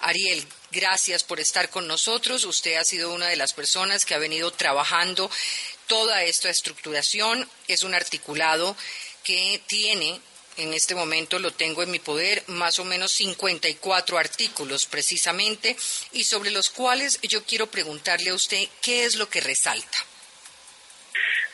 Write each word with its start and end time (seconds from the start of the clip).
Ariel, 0.00 0.44
gracias 0.70 1.24
por 1.24 1.40
estar 1.40 1.68
con 1.68 1.88
nosotros. 1.88 2.44
Usted 2.44 2.76
ha 2.76 2.84
sido 2.84 3.12
una 3.12 3.26
de 3.26 3.36
las 3.36 3.52
personas 3.52 4.04
que 4.04 4.14
ha 4.14 4.18
venido 4.18 4.52
trabajando 4.52 5.30
toda 5.86 6.22
esta 6.22 6.48
estructuración. 6.48 7.48
Es 7.66 7.82
un 7.82 7.94
articulado 7.94 8.76
que 9.24 9.60
tiene, 9.66 10.20
en 10.58 10.74
este 10.74 10.94
momento 10.94 11.38
lo 11.38 11.50
tengo 11.50 11.82
en 11.82 11.90
mi 11.90 11.98
poder, 11.98 12.44
más 12.46 12.78
o 12.78 12.84
menos 12.84 13.12
54 13.12 14.18
artículos 14.18 14.86
precisamente, 14.86 15.76
y 16.12 16.24
sobre 16.24 16.50
los 16.50 16.70
cuales 16.70 17.18
yo 17.22 17.42
quiero 17.44 17.66
preguntarle 17.66 18.30
a 18.30 18.34
usted 18.34 18.68
qué 18.82 19.04
es 19.04 19.16
lo 19.16 19.28
que 19.28 19.40
resalta. 19.40 19.98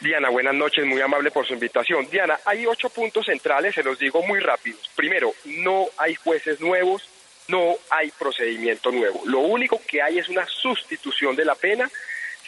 Diana, 0.01 0.31
buenas 0.31 0.55
noches, 0.55 0.85
muy 0.85 1.01
amable 1.01 1.31
por 1.31 1.47
su 1.47 1.55
invitación. 1.55 2.11
Diana, 2.11 2.41
hay 2.45 2.67
ocho 2.67 2.91
puntos 2.91 3.27
centrales, 3.27 3.75
se 3.75 3.85
los 3.85 3.99
digo 3.99 4.21
muy 4.23 4.41
rápidos. 4.41 4.91
Primero, 4.97 5.33
no 5.45 5.89
hay 5.97 6.17
jueces 6.17 6.61
nuevos, 6.61 7.05
no 7.53 7.77
hay 7.91 8.11
procedimiento 8.13 8.91
nuevo. 8.91 9.23
Lo 9.27 9.41
único 9.41 9.81
que 9.87 10.01
hay 10.01 10.19
es 10.19 10.29
una 10.31 10.47
sustitución 10.47 11.37
de 11.37 11.45
la 11.45 11.55
pena 11.55 11.89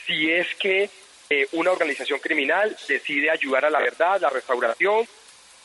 si 0.07 0.31
es 0.33 0.47
que 0.55 0.89
eh, 1.29 1.47
una 1.53 1.73
organización 1.73 2.19
criminal 2.21 2.75
decide 2.89 3.31
ayudar 3.31 3.67
a 3.67 3.71
la 3.71 3.81
verdad, 3.81 4.19
la 4.21 4.31
restauración, 4.31 5.07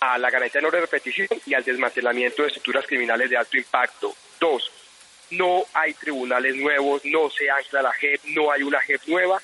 a 0.02 0.18
la 0.18 0.30
garantía 0.30 0.60
de 0.60 0.68
no 0.68 0.72
repetición 0.72 1.28
y 1.46 1.54
al 1.54 1.64
desmantelamiento 1.64 2.42
de 2.42 2.50
estructuras 2.50 2.86
criminales 2.86 3.30
de 3.30 3.38
alto 3.38 3.58
impacto. 3.58 4.14
Dos, 4.40 4.72
no 5.32 5.64
hay 5.74 5.94
tribunales 5.94 6.56
nuevos, 6.56 7.02
no 7.06 7.30
se 7.30 7.50
ancla 7.50 7.82
la 7.82 7.94
JEP, 7.94 8.22
no 8.36 8.52
hay 8.52 8.64
una 8.64 8.82
JEP 8.82 9.02
nueva, 9.08 9.42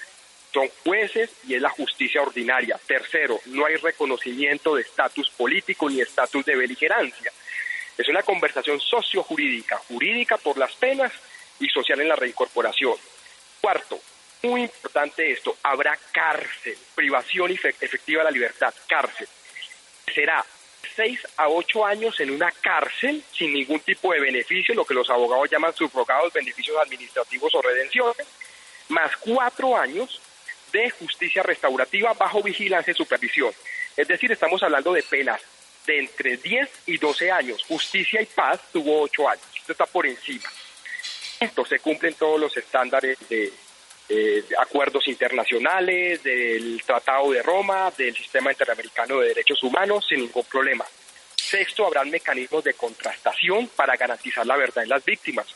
son 0.53 0.69
jueces 0.83 1.29
y 1.47 1.55
es 1.55 1.61
la 1.61 1.69
justicia 1.69 2.21
ordinaria. 2.21 2.77
Tercero, 2.85 3.39
no 3.45 3.65
hay 3.65 3.75
reconocimiento 3.75 4.75
de 4.75 4.81
estatus 4.81 5.29
político 5.31 5.89
ni 5.89 6.01
estatus 6.01 6.45
de 6.45 6.55
beligerancia. 6.55 7.31
Es 7.97 8.09
una 8.09 8.23
conversación 8.23 8.79
sociojurídica, 8.79 9.77
jurídica 9.87 10.37
por 10.37 10.57
las 10.57 10.73
penas 10.75 11.11
y 11.59 11.69
social 11.69 12.01
en 12.01 12.09
la 12.09 12.15
reincorporación. 12.15 12.95
Cuarto, 13.61 13.99
muy 14.43 14.63
importante 14.63 15.31
esto, 15.31 15.57
habrá 15.63 15.97
cárcel, 16.11 16.77
privación 16.93 17.51
efectiva 17.51 18.21
de 18.21 18.25
la 18.25 18.31
libertad, 18.31 18.73
cárcel. 18.87 19.27
Será 20.13 20.45
seis 20.95 21.19
a 21.37 21.49
ocho 21.49 21.85
años 21.85 22.19
en 22.19 22.31
una 22.31 22.51
cárcel 22.51 23.23
sin 23.31 23.53
ningún 23.53 23.79
tipo 23.79 24.13
de 24.13 24.19
beneficio, 24.19 24.75
lo 24.75 24.85
que 24.85 24.93
los 24.93 25.09
abogados 25.09 25.49
llaman 25.49 25.73
subrogados, 25.73 26.33
beneficios 26.33 26.77
administrativos 26.77 27.53
o 27.55 27.61
redenciones, 27.61 28.27
más 28.89 29.15
cuatro 29.17 29.75
años 29.75 30.21
de 30.71 30.89
justicia 30.91 31.41
restaurativa 31.41 32.13
bajo 32.13 32.43
vigilancia 32.43 32.91
y 32.91 32.95
supervisión. 32.95 33.53
Es 33.97 34.07
decir, 34.07 34.31
estamos 34.31 34.61
hablando 34.61 34.93
de 34.93 35.03
penas 35.03 35.41
de 35.85 35.99
entre 35.99 36.37
10 36.37 36.69
y 36.87 36.97
12 36.97 37.31
años. 37.31 37.63
Justicia 37.67 38.21
y 38.21 38.25
Paz 38.25 38.59
tuvo 38.71 39.01
8 39.01 39.29
años. 39.29 39.45
Esto 39.55 39.71
está 39.71 39.85
por 39.85 40.05
encima. 40.05 40.49
Esto 41.39 41.65
se 41.65 41.79
cumplen 41.79 42.13
todos 42.13 42.39
los 42.39 42.55
estándares 42.55 43.17
de, 43.29 43.51
acuerdos 44.59 45.07
internacionales, 45.07 46.21
del 46.23 46.81
Tratado 46.85 47.31
de 47.31 47.41
Roma, 47.41 47.91
del 47.97 48.15
Sistema 48.15 48.51
Interamericano 48.51 49.19
de 49.19 49.29
Derechos 49.29 49.61
Humanos, 49.63 50.05
sin 50.07 50.19
ningún 50.19 50.45
problema. 50.45 50.85
Sexto, 51.35 51.85
habrán 51.85 52.09
mecanismos 52.09 52.63
de 52.63 52.73
contrastación 52.73 53.67
para 53.75 53.95
garantizar 53.95 54.45
la 54.45 54.55
verdad 54.55 54.83
en 54.83 54.89
las 54.89 55.03
víctimas. 55.03 55.47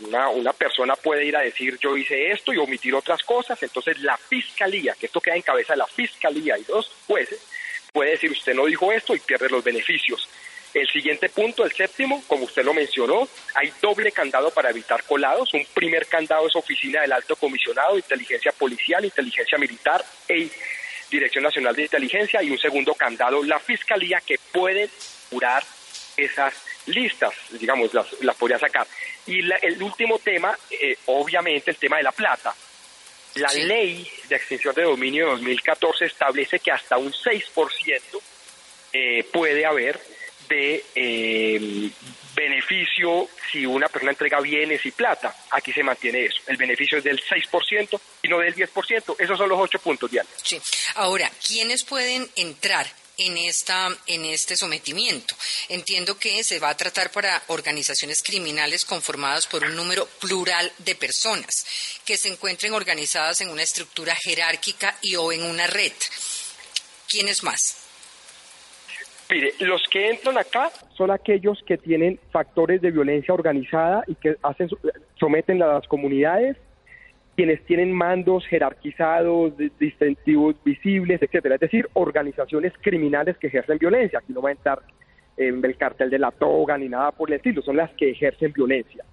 Una, 0.00 0.28
una, 0.30 0.52
persona 0.52 0.96
puede 0.96 1.24
ir 1.24 1.36
a 1.36 1.40
decir 1.40 1.78
yo 1.78 1.96
hice 1.96 2.32
esto 2.32 2.52
y 2.52 2.58
omitir 2.58 2.94
otras 2.94 3.22
cosas, 3.22 3.62
entonces 3.62 4.00
la 4.00 4.16
fiscalía, 4.16 4.96
que 4.98 5.06
esto 5.06 5.20
queda 5.20 5.36
en 5.36 5.42
cabeza 5.42 5.74
de 5.74 5.78
la 5.78 5.86
fiscalía 5.86 6.58
y 6.58 6.64
dos 6.64 6.90
jueces, 7.06 7.40
puede 7.94 8.10
decir 8.10 8.32
usted 8.32 8.54
no 8.54 8.66
dijo 8.66 8.92
esto 8.92 9.14
y 9.14 9.20
pierde 9.20 9.48
los 9.48 9.62
beneficios. 9.62 10.28
El 10.74 10.88
siguiente 10.88 11.28
punto, 11.28 11.64
el 11.64 11.70
séptimo, 11.70 12.24
como 12.26 12.46
usted 12.46 12.64
lo 12.64 12.74
mencionó, 12.74 13.28
hay 13.54 13.72
doble 13.80 14.10
candado 14.10 14.50
para 14.50 14.70
evitar 14.70 15.04
colados. 15.04 15.54
Un 15.54 15.64
primer 15.72 16.06
candado 16.06 16.48
es 16.48 16.56
oficina 16.56 17.02
del 17.02 17.12
alto 17.12 17.36
comisionado, 17.36 17.96
inteligencia 17.96 18.50
policial, 18.50 19.04
inteligencia 19.04 19.56
militar 19.56 20.04
e 20.28 20.50
Dirección 21.08 21.44
Nacional 21.44 21.76
de 21.76 21.82
Inteligencia 21.82 22.42
y 22.42 22.50
un 22.50 22.58
segundo 22.58 22.94
candado, 22.94 23.44
la 23.44 23.60
fiscalía 23.60 24.20
que 24.26 24.36
puede 24.50 24.90
curar 25.30 25.62
esas 26.16 26.54
listas, 26.86 27.32
digamos, 27.50 27.94
las, 27.94 28.20
las 28.22 28.34
podría 28.34 28.58
sacar. 28.58 28.88
Y 29.26 29.38
el 29.38 29.80
último 29.80 30.18
tema, 30.18 30.58
eh, 30.70 30.96
obviamente, 31.06 31.70
el 31.70 31.76
tema 31.76 31.98
de 31.98 32.02
la 32.02 32.12
plata. 32.12 32.52
La 33.36 33.52
ley 33.52 34.08
de 34.28 34.36
extinción 34.36 34.74
de 34.74 34.82
dominio 34.82 35.26
de 35.26 35.30
2014 35.32 36.04
establece 36.04 36.60
que 36.60 36.70
hasta 36.70 36.96
un 36.96 37.12
6% 37.12 38.00
eh, 38.92 39.24
puede 39.32 39.66
haber 39.66 40.00
de 40.48 40.84
eh, 40.94 41.90
beneficio 42.34 43.28
si 43.50 43.66
una 43.66 43.88
persona 43.88 44.12
entrega 44.12 44.40
bienes 44.40 44.84
y 44.86 44.90
plata. 44.90 45.34
Aquí 45.50 45.72
se 45.72 45.82
mantiene 45.82 46.26
eso. 46.26 46.42
El 46.46 46.56
beneficio 46.56 46.98
es 46.98 47.04
del 47.04 47.20
6% 47.20 48.00
y 48.22 48.28
no 48.28 48.38
del 48.38 48.54
10%. 48.54 49.16
Esos 49.18 49.38
son 49.38 49.48
los 49.48 49.58
ocho 49.58 49.78
puntos, 49.78 50.10
Diana. 50.10 50.28
Sí. 50.42 50.60
Ahora, 50.96 51.30
¿quiénes 51.44 51.84
pueden 51.84 52.28
entrar 52.36 52.86
en, 53.18 53.36
esta, 53.36 53.88
en 54.06 54.24
este 54.24 54.56
sometimiento. 54.56 55.34
Entiendo 55.68 56.18
que 56.18 56.42
se 56.44 56.58
va 56.58 56.70
a 56.70 56.76
tratar 56.76 57.10
para 57.10 57.42
organizaciones 57.48 58.22
criminales 58.22 58.84
conformadas 58.84 59.46
por 59.46 59.64
un 59.64 59.76
número 59.76 60.06
plural 60.20 60.70
de 60.78 60.94
personas 60.94 61.66
que 62.04 62.16
se 62.16 62.28
encuentren 62.28 62.72
organizadas 62.72 63.40
en 63.40 63.50
una 63.50 63.62
estructura 63.62 64.14
jerárquica 64.14 64.96
y 65.02 65.16
o 65.16 65.32
en 65.32 65.44
una 65.44 65.66
red. 65.66 65.92
¿Quiénes 67.08 67.42
más? 67.42 67.80
Mire, 69.30 69.54
los 69.60 69.82
que 69.90 70.10
entran 70.10 70.36
acá 70.36 70.70
son 70.96 71.10
aquellos 71.10 71.58
que 71.66 71.78
tienen 71.78 72.20
factores 72.30 72.82
de 72.82 72.90
violencia 72.90 73.32
organizada 73.32 74.04
y 74.06 74.14
que 74.16 74.36
hacen 74.42 74.68
someten 75.18 75.62
a 75.62 75.66
las 75.66 75.86
comunidades 75.88 76.56
quienes 77.36 77.64
tienen 77.64 77.92
mandos 77.92 78.46
jerarquizados, 78.46 79.54
distintivos 79.78 80.54
visibles, 80.64 81.20
etcétera, 81.22 81.56
es 81.56 81.60
decir, 81.60 81.88
organizaciones 81.94 82.72
criminales 82.80 83.36
que 83.38 83.48
ejercen 83.48 83.78
violencia. 83.78 84.20
Aquí 84.20 84.32
no 84.32 84.42
va 84.42 84.50
a 84.50 84.52
entrar 84.52 84.80
en 85.36 85.64
el 85.64 85.76
cartel 85.76 86.10
de 86.10 86.18
la 86.18 86.30
toga 86.30 86.78
ni 86.78 86.88
nada 86.88 87.10
por 87.10 87.28
el 87.28 87.36
estilo, 87.36 87.62
son 87.62 87.76
las 87.76 87.90
que 87.94 88.10
ejercen 88.10 88.52
violencia. 88.52 89.04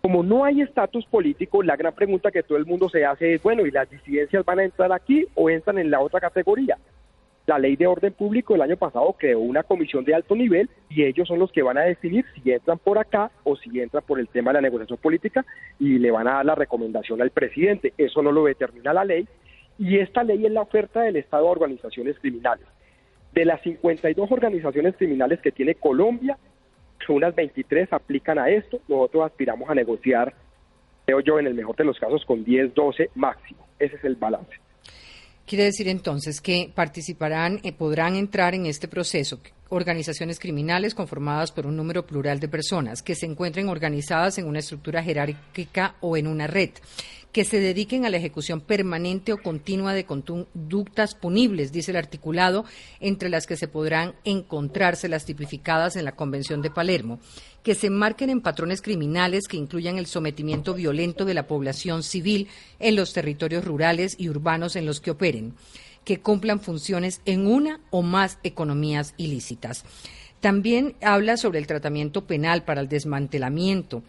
Como 0.00 0.22
no 0.22 0.44
hay 0.44 0.62
estatus 0.62 1.04
político, 1.06 1.62
la 1.62 1.76
gran 1.76 1.94
pregunta 1.94 2.30
que 2.30 2.42
todo 2.42 2.56
el 2.56 2.64
mundo 2.64 2.88
se 2.88 3.04
hace 3.04 3.34
es, 3.34 3.42
bueno, 3.42 3.66
¿y 3.66 3.70
las 3.70 3.90
disidencias 3.90 4.44
van 4.46 4.60
a 4.60 4.64
entrar 4.64 4.90
aquí 4.92 5.26
o 5.34 5.50
entran 5.50 5.78
en 5.78 5.90
la 5.90 6.00
otra 6.00 6.20
categoría? 6.20 6.78
La 7.50 7.58
ley 7.58 7.74
de 7.74 7.88
orden 7.88 8.12
público 8.12 8.54
el 8.54 8.62
año 8.62 8.76
pasado 8.76 9.12
creó 9.18 9.40
una 9.40 9.64
comisión 9.64 10.04
de 10.04 10.14
alto 10.14 10.36
nivel 10.36 10.70
y 10.88 11.02
ellos 11.02 11.26
son 11.26 11.40
los 11.40 11.50
que 11.50 11.62
van 11.62 11.78
a 11.78 11.82
decidir 11.82 12.24
si 12.32 12.52
entran 12.52 12.78
por 12.78 12.96
acá 12.96 13.32
o 13.42 13.56
si 13.56 13.80
entran 13.80 14.04
por 14.06 14.20
el 14.20 14.28
tema 14.28 14.50
de 14.52 14.58
la 14.58 14.60
negociación 14.60 14.98
política 14.98 15.44
y 15.80 15.98
le 15.98 16.12
van 16.12 16.28
a 16.28 16.34
dar 16.34 16.46
la 16.46 16.54
recomendación 16.54 17.20
al 17.20 17.30
presidente. 17.30 17.92
Eso 17.98 18.22
no 18.22 18.30
lo 18.30 18.44
determina 18.44 18.92
la 18.92 19.04
ley 19.04 19.26
y 19.80 19.98
esta 19.98 20.22
ley 20.22 20.46
es 20.46 20.52
la 20.52 20.62
oferta 20.62 21.02
del 21.02 21.16
Estado 21.16 21.48
a 21.48 21.50
organizaciones 21.50 22.20
criminales. 22.20 22.66
De 23.32 23.44
las 23.44 23.60
52 23.62 24.30
organizaciones 24.30 24.94
criminales 24.96 25.40
que 25.40 25.50
tiene 25.50 25.74
Colombia, 25.74 26.38
unas 27.10 27.34
23 27.34 27.92
aplican 27.92 28.38
a 28.38 28.48
esto. 28.48 28.80
Nosotros 28.88 29.26
aspiramos 29.26 29.68
a 29.68 29.74
negociar, 29.74 30.34
creo 31.04 31.20
yo, 31.20 31.38
en 31.38 31.46
el 31.46 31.54
mejor 31.54 31.76
de 31.76 31.84
los 31.84 31.98
casos, 31.98 32.24
con 32.24 32.44
10, 32.44 32.74
12 32.74 33.10
máximo. 33.16 33.66
Ese 33.78 33.96
es 33.96 34.04
el 34.04 34.16
balance. 34.16 34.52
Quiere 35.50 35.64
decir 35.64 35.88
entonces 35.88 36.40
que 36.40 36.70
participarán, 36.72 37.58
eh, 37.64 37.72
podrán 37.72 38.14
entrar 38.14 38.54
en 38.54 38.66
este 38.66 38.86
proceso 38.86 39.40
organizaciones 39.70 40.38
criminales 40.38 40.94
conformadas 40.94 41.50
por 41.50 41.66
un 41.66 41.76
número 41.76 42.06
plural 42.06 42.38
de 42.38 42.46
personas 42.46 43.02
que 43.02 43.16
se 43.16 43.26
encuentren 43.26 43.68
organizadas 43.68 44.38
en 44.38 44.46
una 44.46 44.60
estructura 44.60 45.02
jerárquica 45.02 45.96
o 46.02 46.16
en 46.16 46.28
una 46.28 46.46
red 46.46 46.70
que 47.32 47.44
se 47.44 47.60
dediquen 47.60 48.04
a 48.04 48.10
la 48.10 48.16
ejecución 48.16 48.60
permanente 48.60 49.32
o 49.32 49.38
continua 49.38 49.94
de 49.94 50.04
conductas 50.04 51.14
punibles, 51.14 51.72
dice 51.72 51.92
el 51.92 51.96
articulado, 51.96 52.64
entre 52.98 53.28
las 53.28 53.46
que 53.46 53.56
se 53.56 53.68
podrán 53.68 54.14
encontrarse 54.24 55.08
las 55.08 55.24
tipificadas 55.24 55.96
en 55.96 56.04
la 56.04 56.16
Convención 56.16 56.60
de 56.62 56.70
Palermo, 56.70 57.20
que 57.62 57.74
se 57.74 57.86
enmarquen 57.86 58.30
en 58.30 58.40
patrones 58.40 58.82
criminales 58.82 59.46
que 59.46 59.56
incluyan 59.56 59.98
el 59.98 60.06
sometimiento 60.06 60.74
violento 60.74 61.24
de 61.24 61.34
la 61.34 61.46
población 61.46 62.02
civil 62.02 62.48
en 62.78 62.96
los 62.96 63.12
territorios 63.12 63.64
rurales 63.64 64.16
y 64.18 64.28
urbanos 64.28 64.76
en 64.76 64.86
los 64.86 65.00
que 65.00 65.12
operen, 65.12 65.54
que 66.04 66.20
cumplan 66.20 66.60
funciones 66.60 67.20
en 67.26 67.46
una 67.46 67.80
o 67.90 68.02
más 68.02 68.38
economías 68.42 69.14
ilícitas. 69.18 69.84
También 70.40 70.96
habla 71.02 71.36
sobre 71.36 71.58
el 71.58 71.66
tratamiento 71.66 72.24
penal 72.24 72.64
para 72.64 72.80
el 72.80 72.88
desmantelamiento 72.88 74.02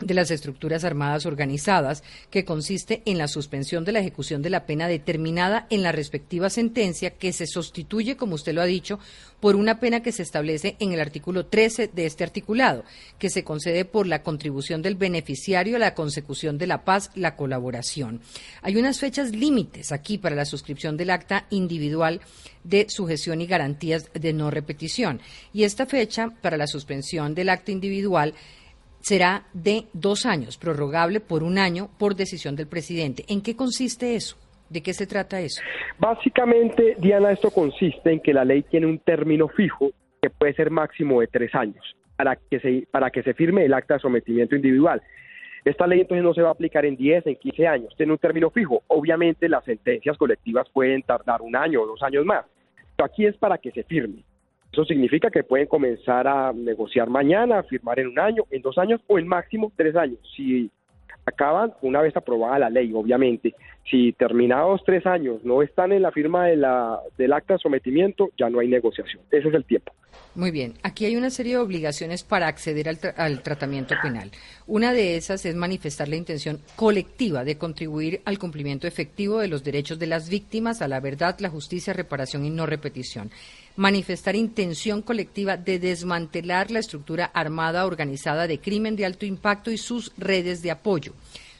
de 0.00 0.14
las 0.14 0.30
estructuras 0.30 0.84
armadas 0.84 1.26
organizadas, 1.26 2.02
que 2.30 2.44
consiste 2.44 3.02
en 3.06 3.18
la 3.18 3.28
suspensión 3.28 3.84
de 3.84 3.92
la 3.92 4.00
ejecución 4.00 4.42
de 4.42 4.50
la 4.50 4.66
pena 4.66 4.88
determinada 4.88 5.66
en 5.70 5.82
la 5.82 5.92
respectiva 5.92 6.50
sentencia, 6.50 7.10
que 7.10 7.32
se 7.32 7.46
sustituye, 7.46 8.16
como 8.16 8.34
usted 8.34 8.52
lo 8.52 8.62
ha 8.62 8.66
dicho, 8.66 8.98
por 9.40 9.56
una 9.56 9.80
pena 9.80 10.02
que 10.02 10.12
se 10.12 10.22
establece 10.22 10.76
en 10.80 10.92
el 10.92 11.00
artículo 11.00 11.46
13 11.46 11.88
de 11.88 12.06
este 12.06 12.24
articulado, 12.24 12.84
que 13.18 13.30
se 13.30 13.44
concede 13.44 13.84
por 13.84 14.06
la 14.06 14.22
contribución 14.22 14.82
del 14.82 14.96
beneficiario 14.96 15.76
a 15.76 15.80
la 15.80 15.94
consecución 15.94 16.58
de 16.58 16.66
la 16.66 16.84
paz, 16.84 17.10
la 17.14 17.36
colaboración. 17.36 18.20
Hay 18.62 18.76
unas 18.76 18.98
fechas 18.98 19.32
límites 19.32 19.92
aquí 19.92 20.18
para 20.18 20.36
la 20.36 20.44
suscripción 20.44 20.96
del 20.96 21.10
acta 21.10 21.46
individual 21.50 22.20
de 22.64 22.86
sujeción 22.88 23.40
y 23.40 23.46
garantías 23.46 24.10
de 24.12 24.32
no 24.32 24.50
repetición. 24.50 25.20
Y 25.52 25.64
esta 25.64 25.86
fecha 25.86 26.30
para 26.40 26.56
la 26.56 26.66
suspensión 26.66 27.34
del 27.34 27.50
acta 27.50 27.72
individual 27.72 28.34
será 29.06 29.44
de 29.52 29.84
dos 29.92 30.26
años, 30.26 30.58
prorrogable 30.58 31.20
por 31.20 31.44
un 31.44 31.58
año 31.58 31.88
por 31.96 32.16
decisión 32.16 32.56
del 32.56 32.66
presidente. 32.66 33.22
¿En 33.28 33.40
qué 33.40 33.54
consiste 33.54 34.16
eso? 34.16 34.36
¿De 34.68 34.82
qué 34.82 34.92
se 34.94 35.06
trata 35.06 35.40
eso? 35.40 35.62
Básicamente, 35.96 36.96
Diana, 36.98 37.30
esto 37.30 37.52
consiste 37.52 38.10
en 38.10 38.18
que 38.18 38.32
la 38.32 38.44
ley 38.44 38.64
tiene 38.64 38.86
un 38.86 38.98
término 38.98 39.46
fijo 39.46 39.90
que 40.20 40.28
puede 40.28 40.54
ser 40.54 40.72
máximo 40.72 41.20
de 41.20 41.28
tres 41.28 41.54
años 41.54 41.84
para 42.16 42.34
que 42.34 42.58
se, 42.58 42.88
para 42.90 43.10
que 43.10 43.22
se 43.22 43.32
firme 43.34 43.64
el 43.64 43.74
acta 43.74 43.94
de 43.94 44.00
sometimiento 44.00 44.56
individual. 44.56 45.00
Esta 45.64 45.86
ley 45.86 46.00
entonces 46.00 46.24
no 46.24 46.34
se 46.34 46.42
va 46.42 46.48
a 46.48 46.52
aplicar 46.52 46.84
en 46.84 46.96
10, 46.96 47.28
en 47.28 47.36
15 47.36 47.66
años, 47.68 47.94
tiene 47.96 48.10
un 48.10 48.18
término 48.18 48.50
fijo. 48.50 48.82
Obviamente 48.88 49.48
las 49.48 49.64
sentencias 49.64 50.18
colectivas 50.18 50.66
pueden 50.72 51.02
tardar 51.02 51.42
un 51.42 51.54
año 51.54 51.82
o 51.82 51.86
dos 51.86 52.02
años 52.02 52.24
más, 52.24 52.44
pero 52.96 53.06
aquí 53.06 53.24
es 53.24 53.36
para 53.36 53.58
que 53.58 53.70
se 53.70 53.84
firme. 53.84 54.24
Eso 54.72 54.84
significa 54.84 55.30
que 55.30 55.42
pueden 55.42 55.66
comenzar 55.66 56.26
a 56.28 56.52
negociar 56.52 57.08
mañana, 57.08 57.60
a 57.60 57.62
firmar 57.62 57.98
en 58.00 58.08
un 58.08 58.18
año, 58.18 58.44
en 58.50 58.62
dos 58.62 58.76
años 58.78 59.00
o 59.06 59.18
en 59.18 59.26
máximo 59.26 59.72
tres 59.76 59.96
años. 59.96 60.18
Si 60.36 60.70
acaban 61.26 61.72
una 61.82 62.00
vez 62.00 62.16
aprobada 62.16 62.58
la 62.58 62.70
ley, 62.70 62.92
obviamente. 62.94 63.54
Si 63.90 64.12
terminados 64.12 64.82
tres 64.84 65.04
años 65.06 65.44
no 65.44 65.62
están 65.62 65.92
en 65.92 66.02
la 66.02 66.12
firma 66.12 66.46
de 66.46 66.56
la, 66.56 67.00
del 67.18 67.32
acta 67.32 67.54
de 67.54 67.58
sometimiento, 67.58 68.30
ya 68.38 68.48
no 68.48 68.60
hay 68.60 68.68
negociación. 68.68 69.22
Ese 69.30 69.48
es 69.48 69.54
el 69.54 69.64
tiempo. 69.64 69.92
Muy 70.34 70.50
bien. 70.50 70.74
Aquí 70.82 71.04
hay 71.04 71.16
una 71.16 71.30
serie 71.30 71.54
de 71.54 71.58
obligaciones 71.58 72.22
para 72.22 72.46
acceder 72.46 72.88
al, 72.88 72.98
al, 73.16 73.42
tratamiento 73.42 73.94
penal. 74.02 74.30
Una 74.66 74.92
de 74.92 75.16
esas 75.16 75.44
es 75.46 75.54
manifestar 75.54 76.08
la 76.08 76.16
intención 76.16 76.60
colectiva 76.74 77.44
de 77.44 77.58
contribuir 77.58 78.20
al 78.24 78.38
cumplimiento 78.38 78.86
efectivo 78.86 79.38
de 79.38 79.48
los 79.48 79.64
derechos 79.64 79.98
de 79.98 80.06
las 80.06 80.28
víctimas, 80.28 80.82
a 80.82 80.88
la 80.88 81.00
verdad, 81.00 81.36
la 81.40 81.48
justicia, 81.48 81.92
reparación 81.92 82.44
y 82.44 82.50
no 82.50 82.66
repetición 82.66 83.30
manifestar 83.76 84.34
intención 84.34 85.02
colectiva 85.02 85.56
de 85.56 85.78
desmantelar 85.78 86.70
la 86.70 86.80
estructura 86.80 87.26
armada 87.26 87.86
organizada 87.86 88.46
de 88.46 88.58
crimen 88.58 88.96
de 88.96 89.04
alto 89.04 89.26
impacto 89.26 89.70
y 89.70 89.78
sus 89.78 90.12
redes 90.16 90.62
de 90.62 90.70
apoyo, 90.70 91.12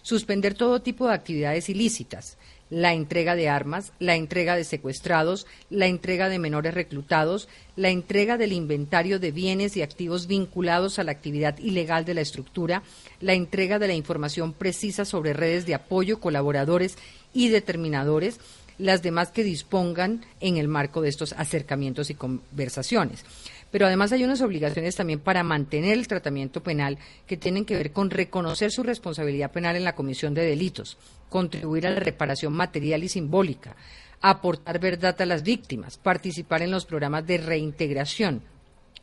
suspender 0.03 0.55
todo 0.55 0.83
tipo 0.83 1.07
de 1.07 1.15
actividades 1.15 1.69
ilícitas, 1.69 2.39
la 2.71 2.95
entrega 2.95 3.37
de 3.37 3.49
armas, 3.49 3.93
la 4.01 4.17
entrega 4.17 4.57
de 4.57 4.65
secuestrados, 4.65 5.47
la 5.71 5.87
entrega 5.87 6.29
de 6.29 6.39
menores 6.39 6.75
reclutados, 6.75 7.49
la 7.77 7.91
entrega 7.91 8.39
del 8.39 8.53
inventario 8.53 9.21
de 9.21 9.31
bienes 9.31 9.77
y 9.77 9.83
activos 9.83 10.27
vinculados 10.27 10.99
a 10.99 11.05
la 11.05 11.13
actividad 11.13 11.59
ilegal 11.59 12.05
de 12.05 12.15
la 12.15 12.23
estructura, 12.23 12.83
la 13.21 13.35
entrega 13.35 13.79
de 13.79 13.87
la 13.87 13.95
información 13.95 14.53
precisa 14.53 15.05
sobre 15.05 15.33
redes 15.33 15.67
de 15.67 15.75
apoyo, 15.75 16.19
colaboradores 16.19 16.97
y 17.33 17.51
determinadores, 17.51 18.41
las 18.79 19.03
demás 19.03 19.31
que 19.31 19.45
dispongan 19.45 20.25
en 20.41 20.57
el 20.57 20.69
marco 20.69 21.01
de 21.01 21.09
estos 21.09 21.33
acercamientos 21.33 22.11
y 22.11 22.15
conversaciones. 22.15 23.25
Pero 23.71 23.87
además 23.87 24.13
hay 24.13 24.25
unas 24.25 24.41
obligaciones 24.41 24.97
también 24.97 25.21
para 25.21 25.43
mantener 25.43 25.93
el 25.99 26.09
tratamiento 26.09 26.63
penal 26.63 26.99
que 27.27 27.37
tienen 27.37 27.65
que 27.65 27.77
ver 27.77 27.93
con 27.93 28.11
reconocer 28.11 28.71
su 28.71 28.83
responsabilidad 28.83 29.51
penal 29.51 29.77
en 29.77 29.85
la 29.85 29.95
comisión 29.95 30.35
de 30.35 30.47
delitos, 30.47 30.97
contribuir 31.29 31.87
a 31.87 31.91
la 31.91 32.01
reparación 32.01 32.53
material 32.53 33.03
y 33.05 33.09
simbólica, 33.09 33.77
aportar 34.21 34.79
verdad 34.79 35.21
a 35.21 35.27
las 35.27 35.43
víctimas, 35.43 35.99
participar 35.99 36.63
en 36.63 36.71
los 36.71 36.87
programas 36.87 37.27
de 37.27 37.39
reintegración, 37.39 38.43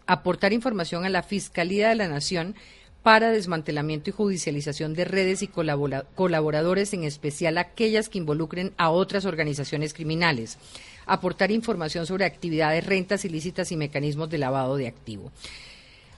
aportar 0.07 0.53
información 0.53 1.05
a 1.05 1.09
la 1.09 1.23
Fiscalía 1.23 1.89
de 1.89 1.95
la 1.95 2.07
Nación 2.07 2.55
para 3.03 3.31
desmantelamiento 3.31 4.09
y 4.09 4.13
judicialización 4.13 4.93
de 4.93 5.03
redes 5.03 5.43
y 5.43 5.47
colaboradores, 5.47 6.93
en 6.93 7.03
especial 7.03 7.57
aquellas 7.57 8.07
que 8.07 8.17
involucren 8.17 8.71
a 8.77 8.89
otras 8.89 9.25
organizaciones 9.25 9.93
criminales. 9.93 10.57
Aportar 11.05 11.51
información 11.51 12.05
sobre 12.05 12.23
actividades, 12.23 12.85
rentas 12.85 13.25
ilícitas 13.25 13.73
y 13.73 13.77
mecanismos 13.77 14.29
de 14.29 14.37
lavado 14.37 14.77
de 14.77 14.87
activo. 14.87 15.31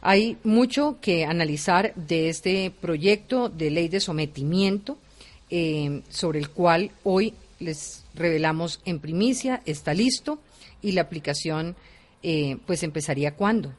Hay 0.01 0.37
mucho 0.43 0.99
que 1.01 1.25
analizar 1.25 1.95
de 1.95 2.29
este 2.29 2.71
proyecto 2.79 3.49
de 3.49 3.71
ley 3.71 3.87
de 3.87 3.99
sometimiento, 3.99 4.99
eh, 5.49 6.01
sobre 6.09 6.37
el 6.37 6.49
cual 6.49 6.91
hoy 7.03 7.33
les 7.59 8.05
revelamos 8.13 8.81
en 8.85 8.99
primicia, 8.99 9.63
está 9.65 9.95
listo 9.95 10.39
y 10.83 10.91
la 10.91 11.01
aplicación 11.01 11.75
eh, 12.21 12.57
pues 12.67 12.83
empezaría 12.83 13.33
cuándo. 13.33 13.73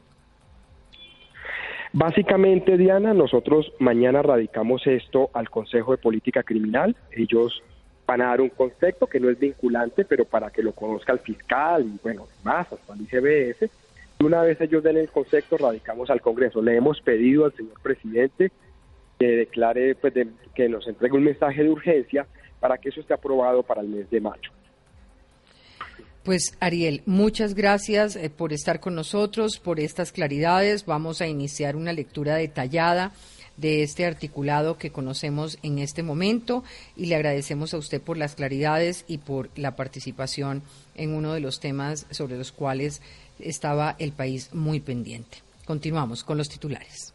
Básicamente, 1.99 2.77
Diana, 2.77 3.15
nosotros 3.15 3.73
mañana 3.79 4.21
radicamos 4.21 4.87
esto 4.87 5.31
al 5.33 5.49
Consejo 5.49 5.93
de 5.93 5.97
Política 5.97 6.43
Criminal. 6.43 6.95
Ellos 7.11 7.63
van 8.07 8.21
a 8.21 8.27
dar 8.27 8.43
un 8.43 8.51
concepto 8.51 9.07
que 9.07 9.19
no 9.19 9.31
es 9.31 9.39
vinculante, 9.39 10.05
pero 10.05 10.27
para 10.27 10.51
que 10.51 10.63
lo 10.63 10.73
conozca 10.73 11.15
el 11.15 11.21
fiscal 11.21 11.87
y, 11.87 11.99
bueno, 12.03 12.27
más, 12.45 12.71
hasta 12.71 12.93
el 12.93 13.01
ICBS. 13.01 13.71
Y 14.19 14.25
una 14.25 14.43
vez 14.43 14.61
ellos 14.61 14.83
den 14.83 14.99
el 14.99 15.09
concepto, 15.09 15.57
radicamos 15.57 16.11
al 16.11 16.21
Congreso. 16.21 16.61
Le 16.61 16.77
hemos 16.77 17.01
pedido 17.01 17.47
al 17.47 17.55
señor 17.55 17.81
presidente 17.81 18.53
que 19.19 19.29
declare, 19.29 19.95
pues, 19.95 20.13
que 20.55 20.69
nos 20.69 20.87
entregue 20.87 21.17
un 21.17 21.25
mensaje 21.25 21.63
de 21.63 21.71
urgencia 21.71 22.27
para 22.61 22.77
que 22.77 22.91
eso 22.91 23.01
esté 23.01 23.15
aprobado 23.15 23.63
para 23.63 23.81
el 23.81 23.89
mes 23.89 24.11
de 24.11 24.21
mayo. 24.21 24.51
Pues 26.23 26.55
Ariel, 26.59 27.03
muchas 27.07 27.55
gracias 27.55 28.17
eh, 28.17 28.31
por 28.31 28.53
estar 28.53 28.81
con 28.81 28.97
nosotros, 28.97 29.59
por 29.59 29.79
estas 29.79 30.11
claridades. 30.11 30.85
Vamos 30.85 31.21
a 31.21 31.29
iniciar 31.29 31.77
una 31.77 31.93
lectura 31.93 32.35
detallada 32.35 33.13
de 33.57 33.83
este 33.83 34.05
articulado 34.05 34.77
que 34.77 34.91
conocemos 34.91 35.59
en 35.63 35.79
este 35.79 36.03
momento 36.03 36.65
y 36.97 37.07
le 37.07 37.15
agradecemos 37.15 37.75
a 37.75 37.79
usted 37.79 38.03
por 38.03 38.17
las 38.17 38.35
claridades 38.35 39.05
y 39.09 39.19
por 39.19 39.51
la 39.57 39.77
participación 39.77 40.63
en 40.95 41.15
uno 41.15 41.33
de 41.33 41.41
los 41.41 41.61
temas 41.61 42.07
sobre 42.11 42.37
los 42.37 42.53
cuales 42.53 43.01
estaba 43.39 43.97
el 43.99 44.13
país 44.13 44.53
muy 44.53 44.81
pendiente. 44.81 45.39
Continuamos 45.65 46.25
con 46.25 46.39
los 46.39 46.49
titulares. 46.49 47.13